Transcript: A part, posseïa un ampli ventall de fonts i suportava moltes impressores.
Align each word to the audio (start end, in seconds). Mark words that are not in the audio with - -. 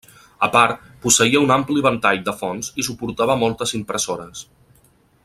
A 0.45 0.47
part, 0.53 0.79
posseïa 1.03 1.41
un 1.43 1.53
ampli 1.57 1.83
ventall 1.87 2.23
de 2.31 2.35
fonts 2.41 2.73
i 2.85 2.87
suportava 2.89 3.39
moltes 3.45 3.75
impressores. 3.81 4.47